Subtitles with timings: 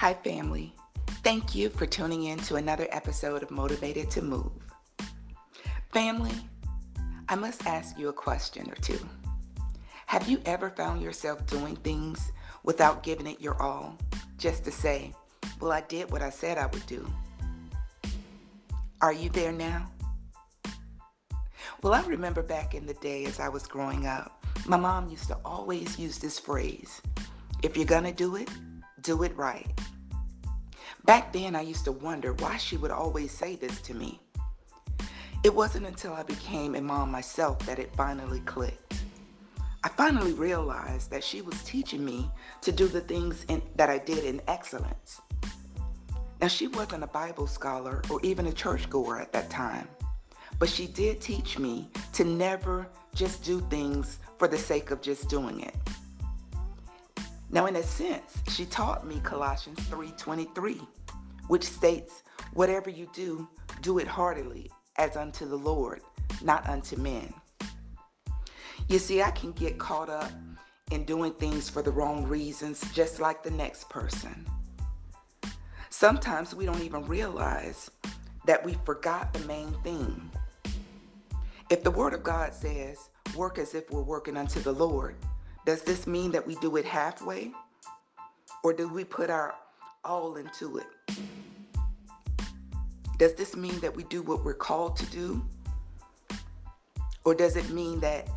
[0.00, 0.72] Hi, family.
[1.22, 4.50] Thank you for tuning in to another episode of Motivated to Move.
[5.92, 6.32] Family,
[7.28, 8.98] I must ask you a question or two.
[10.06, 12.32] Have you ever found yourself doing things
[12.62, 13.98] without giving it your all,
[14.38, 15.12] just to say,
[15.60, 17.06] Well, I did what I said I would do?
[19.02, 19.92] Are you there now?
[21.82, 25.26] Well, I remember back in the day as I was growing up, my mom used
[25.26, 27.02] to always use this phrase
[27.62, 28.48] if you're gonna do it,
[29.10, 29.66] do it right.
[31.04, 34.20] Back then, I used to wonder why she would always say this to me.
[35.42, 39.02] It wasn't until I became a mom myself that it finally clicked.
[39.82, 43.98] I finally realized that she was teaching me to do the things in, that I
[43.98, 45.20] did in excellence.
[46.40, 49.88] Now, she wasn't a Bible scholar or even a churchgoer at that time,
[50.60, 55.28] but she did teach me to never just do things for the sake of just
[55.28, 55.74] doing it.
[57.52, 60.80] Now, in a sense, she taught me Colossians 3:23,
[61.48, 63.48] which states, "Whatever you do,
[63.80, 66.02] do it heartily, as unto the Lord,
[66.42, 67.34] not unto men."
[68.88, 70.30] You see, I can get caught up
[70.90, 74.46] in doing things for the wrong reasons, just like the next person.
[75.88, 77.90] Sometimes we don't even realize
[78.44, 80.30] that we forgot the main thing.
[81.68, 85.16] If the Word of God says, work as if we're working unto the Lord,
[85.66, 87.52] does this mean that we do it halfway?
[88.62, 89.54] Or do we put our
[90.04, 90.86] all into it?
[93.18, 95.44] Does this mean that we do what we're called to do?
[97.24, 98.28] Or does it mean that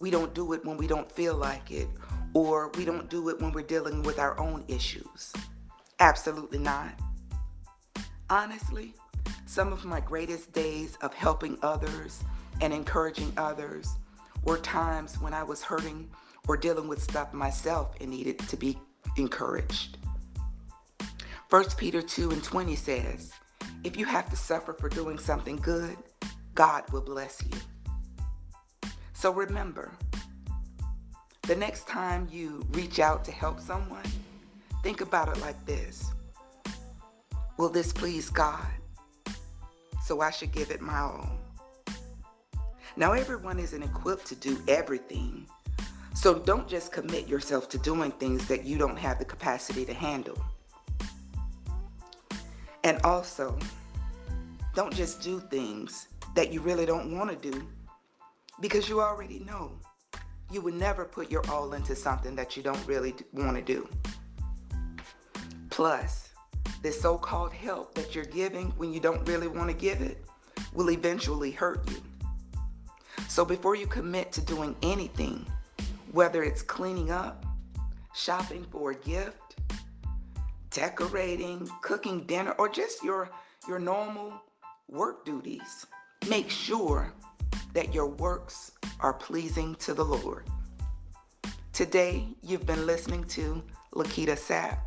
[0.00, 1.88] we don't do it when we don't feel like it?
[2.34, 5.32] Or we don't do it when we're dealing with our own issues?
[6.00, 6.92] Absolutely not.
[8.28, 8.94] Honestly,
[9.46, 12.24] some of my greatest days of helping others
[12.60, 13.88] and encouraging others
[14.44, 16.10] were times when I was hurting
[16.48, 18.78] or dealing with stuff myself and needed to be
[19.16, 19.98] encouraged.
[21.50, 23.32] 1 Peter 2 and 20 says,
[23.84, 25.96] If you have to suffer for doing something good,
[26.54, 28.90] God will bless you.
[29.12, 29.92] So remember,
[31.42, 34.04] the next time you reach out to help someone,
[34.82, 36.12] think about it like this
[37.58, 38.66] Will this please God?
[40.04, 41.38] So I should give it my all.
[42.96, 45.46] Now, everyone isn't equipped to do everything,
[46.14, 49.94] so don't just commit yourself to doing things that you don't have the capacity to
[49.94, 50.38] handle.
[52.84, 53.58] And also,
[54.74, 57.66] don't just do things that you really don't want to do
[58.60, 59.72] because you already know
[60.50, 63.88] you would never put your all into something that you don't really want to do.
[65.70, 66.28] Plus,
[66.82, 70.24] this so called help that you're giving when you don't really want to give it
[70.74, 72.02] will eventually hurt you.
[73.28, 75.46] So before you commit to doing anything,
[76.12, 77.44] whether it's cleaning up,
[78.14, 79.56] shopping for a gift,
[80.70, 83.30] decorating, cooking dinner, or just your,
[83.66, 84.32] your normal
[84.88, 85.86] work duties,
[86.28, 87.12] make sure
[87.72, 90.46] that your works are pleasing to the Lord.
[91.72, 93.62] Today, you've been listening to
[93.94, 94.78] Lakita Sapp.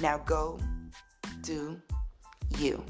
[0.00, 0.58] Now go
[1.42, 1.80] do
[2.58, 2.84] you.